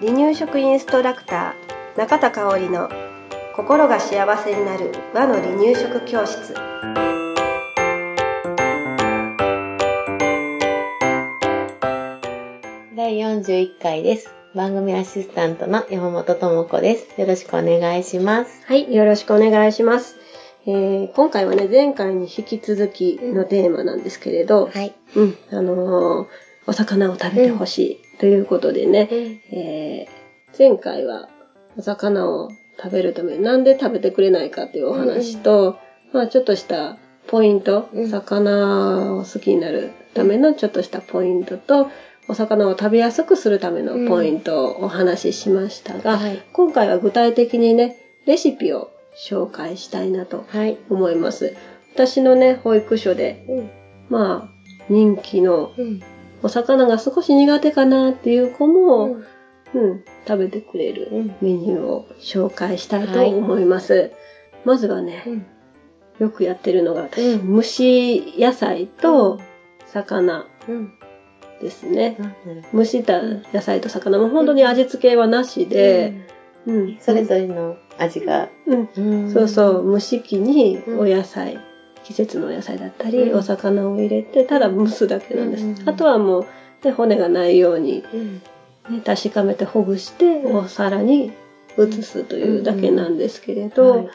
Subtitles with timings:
[0.00, 2.88] 離乳食インストラクター中田香織の
[3.54, 6.54] 心が幸せになる和の離乳食教室
[12.96, 14.32] 第41回です。
[14.54, 17.20] 番組アシスタントの山本智子です。
[17.20, 18.64] よろしくお願いします。
[18.66, 20.16] はいよろしくお願いします、
[20.66, 24.94] えー今回はね前回に引き続きのテーマなんですけれど、はい。
[25.14, 29.18] うん、あのーお魚を食べてほしいということでね、うん
[29.58, 30.20] えー
[30.58, 31.28] 前回は
[31.78, 35.78] お魚を食べるためになんで食べてくれないかというお話と、
[36.12, 36.98] まあちょっとした
[37.28, 41.88] ポイント、うん魚を好きになるためのちょっとしたポイントと、
[42.28, 46.42] お魚を食べやすくするためのポイントをお話ししましたが、はい。
[46.52, 50.76] 今回は具体的にね、レシピを紹介したいなとはい。
[50.90, 51.54] 思います。
[51.94, 53.70] 私のね、保育所で、うん。
[54.08, 56.02] まあ、人気のうん。
[56.42, 59.24] お魚が少し苦手かなっていう子も、うん。
[59.72, 61.26] うん、食べてくれるうん。
[61.40, 64.10] メニューを紹介したいと思います。
[64.64, 65.46] まずはね、うん。
[66.18, 67.56] よくやってるのが私、うん。
[67.56, 69.40] 蒸し野菜と
[69.86, 70.92] 魚うん。
[71.60, 72.16] ですね。
[72.72, 76.26] 蒸した野菜と魚も本当に味付けはなしで、
[76.66, 78.48] うん、それぞれの味が。
[78.66, 79.32] うん、うん。
[79.32, 81.58] そうそう、蒸し器にうんお野菜、
[82.04, 85.64] 季節のお野菜だったり、うんお魚を入れて、ただ蒸すだけなんです。
[85.64, 86.46] うんあとはもう、
[86.84, 88.34] ね、骨がないように、うん。
[88.96, 91.32] ね、確かめてほぐして、お皿に
[91.78, 94.08] 移すというだけなんですけれど、はい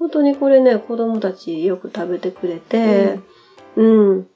[0.00, 3.20] 本当にこれね、子供たちよく食べてくれて、
[3.76, 4.26] うん。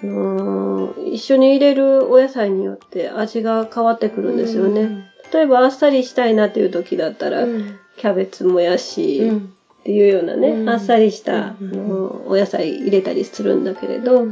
[0.00, 5.10] あのー一緒に入れるお野菜によって味が変わってくるんですよね。
[5.32, 7.78] 例えばあっさりしたいなっていう時だったら、うん。
[7.96, 9.54] キャベツもやし、うん。
[9.80, 10.68] っていうようなね、うん。
[10.68, 14.26] あっさりした、うんお野菜入れたりするんだけれど、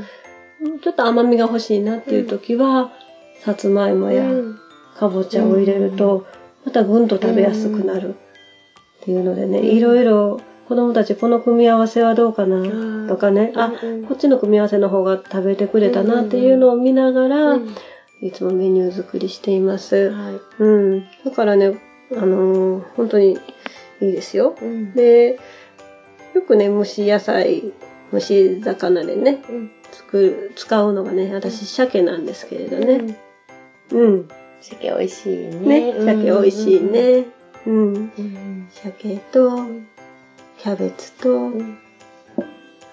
[0.83, 2.93] ちょっと甘みが欲しいなっていう時は、
[3.41, 4.59] さつまいもやうん。
[4.99, 6.27] かぼちゃを入れると、
[6.65, 14.05] またぐんと食べやすくなるっていうのでね、いろいろ子供たちこの組み合わせはどうかなとかね、あ、うん。
[14.05, 17.75] こっちの組み合わせの方が食べてくれたなっていうのを見ながら、うん。
[18.23, 20.11] いつもメニュー作りしています。
[20.11, 20.63] はい。
[20.63, 21.05] うん。
[21.25, 21.79] だからね、
[22.13, 23.39] あのー本当に
[24.01, 24.55] いいですよ。
[24.61, 24.93] うん。
[24.95, 25.39] で、
[26.35, 27.73] よくね、蒸し野菜、
[28.13, 29.71] 蒸し魚でね、うん。
[29.93, 33.17] 作る、使うのがね、私、鮭なんですけれどね。
[33.93, 34.29] うん。
[34.61, 35.93] 鮭美味しいね。
[35.93, 37.25] ね、鮭美味しいね。
[37.67, 37.95] うん。
[37.95, 38.69] うん。
[38.71, 39.67] 鮭と、
[40.59, 41.79] キャベツと、うん。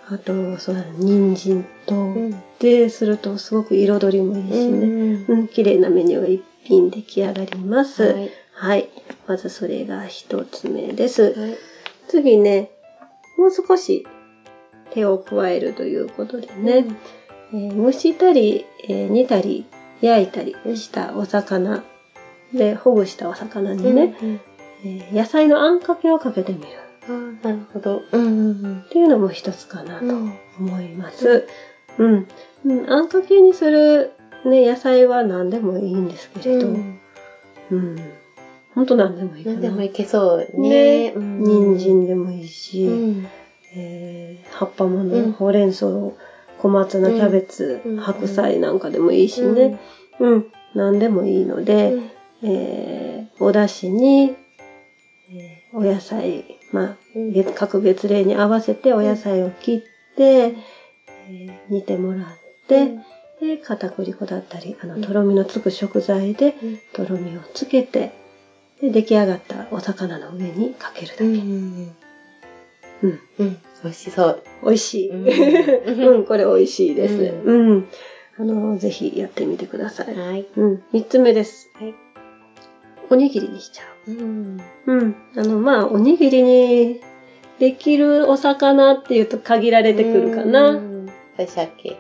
[0.10, 2.36] あと、そう人参と、うん。
[2.60, 4.88] で、するとすごく彩りもいいしね。
[5.28, 5.40] うん。
[5.40, 8.04] うん、綺麗なメニューが一品出来上がります。
[8.04, 8.30] はい。
[8.54, 8.90] はい。
[9.28, 11.34] まずそれが一つ目です。
[11.38, 11.58] はい。
[12.08, 12.70] 次ね、
[13.38, 14.06] もう少し
[14.92, 16.86] 手を加えるということでね、
[17.52, 19.66] えー蒸したり、えー煮たり、
[20.02, 21.84] 焼いたりしたお魚
[22.54, 24.40] で、ほぐしたお魚にね、うん。
[24.86, 26.66] えー野菜のあんかけをかけてみる
[27.04, 28.02] ああ、なるほど。
[28.12, 28.22] うん。
[28.22, 28.28] う
[28.68, 28.84] ん。
[28.86, 30.34] っていうのも一つかなとうん。
[30.60, 31.48] 思います。
[31.98, 32.28] うん。
[32.66, 34.12] うん、あんかけにする、
[34.46, 36.68] ね、野菜は何でもいいんですけれど、
[37.72, 38.00] うん。
[38.76, 39.56] 本当何でもいいかな。
[39.56, 41.10] 何でもいけそうね。
[41.10, 41.14] ね。
[41.16, 41.44] うん。
[41.44, 43.28] 人参でもいいし、うん。
[43.76, 45.32] えー葉っぱもの、うん。
[45.32, 45.88] ほうれん草、
[46.60, 47.98] 小松菜、うんキャベツ、うん。
[47.98, 49.80] 白菜なんかでもいいしね。
[50.20, 50.46] うん。
[50.76, 51.94] 何でもいいので、
[52.44, 54.36] えーお出汁に、
[55.32, 57.34] えーお野菜、まあ、うん。
[57.34, 59.80] 別各別例に合わせてお野菜を切っ
[60.16, 62.26] て、えー煮てもらっ
[62.68, 62.92] て、
[63.40, 66.78] で、片栗粉だったり、あの、とろみのつく食材で、うん。
[66.94, 68.12] とろみをつけて、
[68.84, 71.24] で、出来上がったお魚の上にかけるだけ。
[71.24, 71.96] うん。
[73.02, 73.20] うん。
[73.40, 73.58] うん。
[73.84, 74.44] 美味しそう。
[74.64, 75.10] 美味しい。
[75.10, 75.26] うん
[76.16, 77.16] うん、これ美味しいです。
[77.46, 77.88] ううん。
[78.38, 80.14] あの、ぜひやってみてください。
[80.14, 80.46] はい。
[80.58, 80.84] うん。
[80.92, 81.72] 三つ目です。
[81.76, 81.96] はい。
[83.10, 84.62] おにぎりにしちゃうん。
[84.86, 84.92] う。
[84.92, 85.16] うん。
[85.38, 87.00] あの、まあ、おにぎりに
[87.60, 90.74] できるお魚っていうと限られてくるかうな。
[90.74, 91.10] ん。
[91.38, 91.98] 鮭、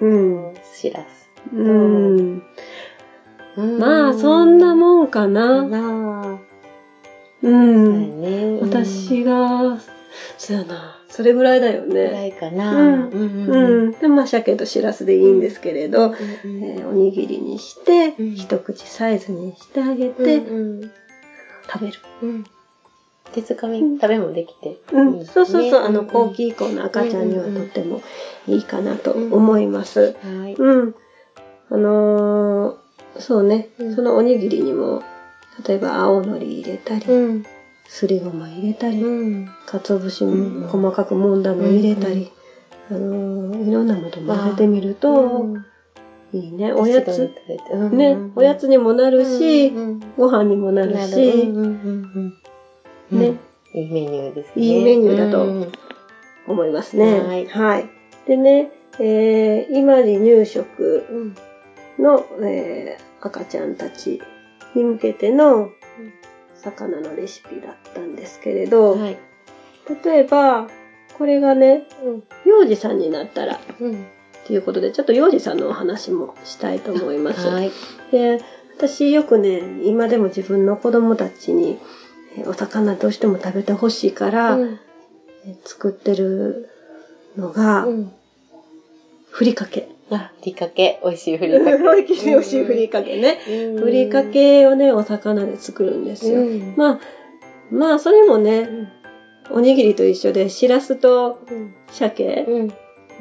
[0.00, 0.54] うん。
[0.74, 1.30] しらす。
[1.54, 2.42] うん。
[3.62, 5.62] まあ、そんなもんかな。
[5.64, 6.38] な
[7.42, 7.48] う。
[7.48, 8.58] んね。
[8.60, 9.78] 私が、
[10.36, 10.94] そうやな。
[11.08, 12.28] それぐらいだよぐらね。
[12.28, 12.72] いかな。
[12.72, 13.92] うんうんうん。
[13.92, 16.14] で、まあ、鮭としらすでいいんですけれど、うん
[16.62, 20.82] えーおにぎりにして、うん一口サイズにしてあげうて、ん
[21.70, 21.94] 食べる。
[22.22, 22.44] うん。
[23.32, 24.78] 手づかみ食べもできて。
[24.92, 28.00] うん、そうそうそう、ねあの、後期以降の赤ちゃんにはとっても
[28.46, 30.16] いいかなと思います。
[30.22, 30.54] はい。
[30.54, 30.94] うん。
[31.70, 32.87] あのー
[33.18, 33.94] そうね、うん。
[33.96, 35.02] そのおにぎりにも、
[35.66, 37.44] 例えば青のり入れたり、うん。
[37.88, 39.48] すりごま入れたり、うん。
[39.66, 40.60] 鰹節うん。
[40.62, 42.30] も細かくもんだの入れたり、
[42.90, 45.56] あのーいろんなもの混ぜてみると、
[46.32, 46.72] いいね。
[46.72, 47.30] おやつ、
[47.92, 49.72] ね、おやつにもなるし、
[50.16, 51.16] ご飯にもなるし、
[53.10, 53.34] ね、
[53.74, 54.62] いいメニューですね。
[54.62, 55.72] いいメニューだとうん。
[56.46, 57.20] 思いますね。
[57.20, 57.46] はい。
[57.46, 57.88] はい。
[58.26, 58.70] でね、
[59.00, 61.04] えー今離乳食
[61.98, 62.04] うん。
[62.04, 64.20] の、えー赤ちゃんたち
[64.74, 65.70] に向けての
[66.56, 69.16] 魚のレシピだったんですけれど、はい。
[70.04, 70.68] 例えば、
[71.16, 71.84] これがね、
[72.44, 74.06] 幼児さんになったら、うん
[74.46, 77.46] ということで、ちょっと幼児さんのお話もしたいと思います。
[77.46, 77.70] はい。
[78.10, 78.40] で、
[78.78, 81.78] 私よくね、今でも自分の子供たちに、
[82.34, 84.78] えお魚どうしても食べてほしいから、うん
[85.44, 86.70] え作ってる
[87.36, 88.12] のが、うん
[89.30, 89.88] ふりかけ。
[90.10, 91.00] あ、ふりかけ。
[91.04, 91.78] 美味しいふりかけ。
[91.78, 93.38] 美味しいふりかけね。
[93.48, 96.40] うんふりかけをね、お魚で作るんですよ。
[96.40, 97.00] うんまあ、
[97.70, 98.88] まあ、それもうね、ん
[99.50, 102.62] おにぎりと一緒で、しらすとうん鮭う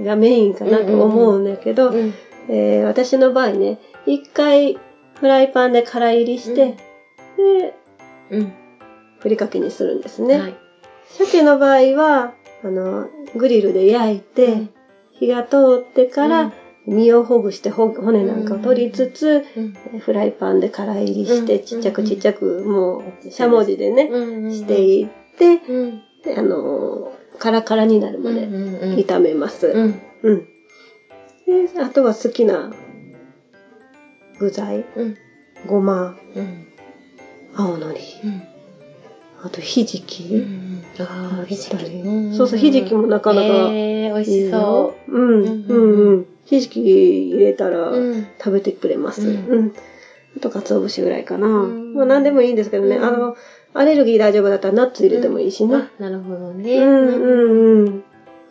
[0.01, 1.91] んがメインかなと思うんだけど、
[2.85, 4.77] 私の場合ね、一回
[5.19, 6.75] フライパンで空入りして、
[7.37, 7.73] で、
[8.31, 8.53] うん
[9.19, 10.39] ふりかけにするんですね。
[10.39, 10.53] はい
[11.09, 14.69] 鮭の場合は、あの、グリルで焼いて、うん
[15.19, 16.53] 火が通ってから、
[16.87, 19.99] 身をほぐしてほ骨なんかを取りつつ、うん。
[19.99, 21.59] フライパンで空入りして、うん。
[21.59, 24.51] ちっちゃくちっちゃく、もう、しゃもじでね、うん。
[24.51, 25.07] していっ
[25.37, 25.59] て、
[26.35, 29.67] あの、カラカラになるまでうん炒めます。
[29.67, 30.01] うん。
[30.23, 30.39] うん。
[31.45, 32.71] で、あとは好きな
[34.39, 35.15] 具材、うん。
[35.65, 36.65] ごま、うん。
[37.55, 38.43] 青のり、うん。
[39.43, 40.45] あとひじき。
[40.99, 41.75] ああ、ひじき。
[42.35, 46.27] そうそうひじきもなかなかえー、美味しそうん、うん、うんうん。
[46.47, 47.91] ひじき入れたら。
[48.39, 49.27] 食べてくれます。
[49.27, 49.73] ううんん。
[50.37, 51.47] あと、鰹節ぐらいかな。
[51.47, 52.95] うんまあ、何でもいいんですけどね。
[52.95, 53.35] うんあの、
[53.73, 55.75] アレルギー大丈夫だったらナッツ入れてもいいしね。
[55.75, 56.77] あ、なるほどね。
[56.77, 58.03] うん、うん、うん。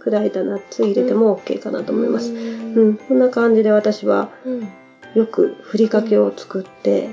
[0.05, 2.33] 砕いたナッツ入れても OK かなと思います。
[2.33, 2.97] ううんん。
[2.97, 4.69] こんな感じで私はうん。
[5.15, 7.09] よくふりかけを作って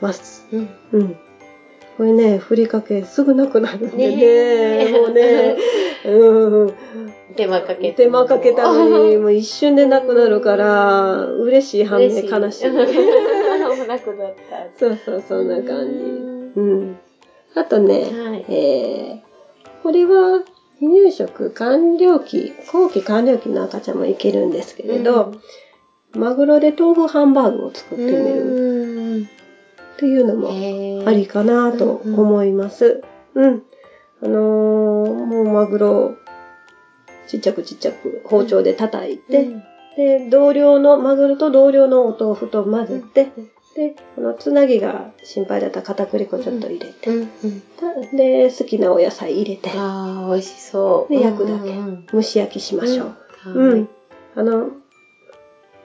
[0.00, 0.46] ます。
[0.92, 1.16] うん。
[1.98, 2.04] うん。
[2.04, 4.16] これね、ふりかけすぐなくなるんでね。
[4.16, 5.56] ねえもうね、
[6.06, 6.74] うん。
[7.36, 8.04] 手間かけて。
[8.04, 12.70] 手間かけたのに、もう一瞬でなくなるから、嬉しい反面悲しい。
[12.70, 14.78] もうなくなった。
[14.78, 15.88] そうそう、そんな感
[16.54, 16.60] じ。
[16.60, 16.96] うん。
[17.54, 18.44] あとね、はい。
[18.48, 20.42] えー、これは、
[20.80, 25.32] 離乳食完了期、後期完了期の赤ちゃんもいけるんですけれど、
[26.14, 29.28] マグロで豆腐ハンバーグを作ってみるうん。
[29.98, 33.02] っていうのもありかなと思います。
[33.34, 33.62] うん。
[34.22, 36.14] あのーもうマグロを
[37.26, 39.48] ちっちゃくちっちゃく包丁で叩いて、
[39.96, 43.28] で、同量の、マグロと同量のお豆腐と混ぜて、
[43.74, 47.16] で、このつなぎが心配だったら片栗粉ちょっと入れて、うん。
[47.20, 48.16] うん。
[48.16, 51.12] で、好きなお野菜入れて、ああ、美味しそう。
[51.12, 53.16] で焼くだけうん蒸し焼きしましょう。
[53.46, 53.54] うん。
[53.56, 53.58] う。
[53.58, 53.88] うんん。
[54.36, 54.70] あの、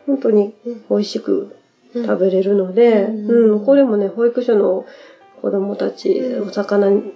[0.06, 0.54] 本当に
[0.90, 1.56] 美味しく
[1.94, 4.86] 食べれるので、うんうん、これもね、保育所の
[5.42, 7.14] 子供たち、うんお魚に、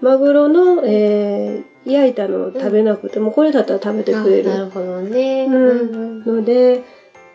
[0.00, 5.44] マグロの、えー焼いたのを食べなくても、これだったら食べてくれるあなるほどね。
[5.44, 6.82] うんので、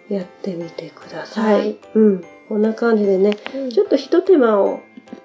[0.09, 1.53] やってみてください。
[1.53, 2.23] はいうん。
[2.47, 4.79] こんな感じでね、うんちょっと一手間を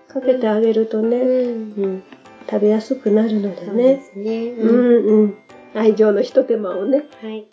[0.09, 1.73] かけてあげるとね、うん。
[1.83, 2.03] うん、
[2.51, 4.51] 食べやすくなるのでそうでね、すね。
[4.51, 4.73] う。
[4.73, 5.35] んうん。
[5.75, 7.47] 愛情の一手間をね、はい。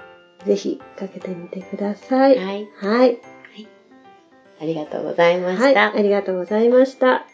[0.46, 2.38] ぜひかけてみてください。
[2.38, 2.68] はい。
[2.76, 3.18] はい。
[4.62, 7.26] ありがとうございまはい、ありがとうございました。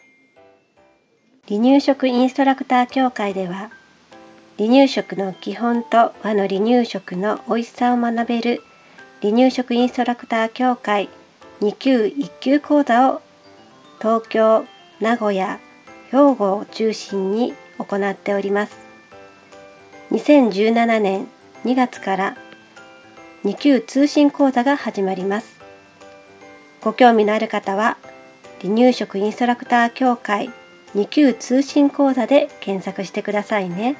[1.46, 3.70] 離乳食インストラクター協会では、
[4.56, 8.62] 離乳食の基本と和の離乳食の美味しさを学べる
[9.20, 11.10] 離乳食インストラクター協会
[11.60, 13.20] 2級1級講座を
[13.98, 14.64] 東京、
[15.00, 15.60] 名古屋、
[16.10, 18.76] 兵庫を中心に行っております。
[20.12, 21.28] 2017年
[21.66, 22.36] 2月から
[23.44, 25.57] 2級通信講座が始まります。
[26.80, 27.96] ご興味のある方は、
[28.60, 30.50] 離乳食インストラクター協会
[30.94, 33.96] 2級通信講座で検索してくださいね。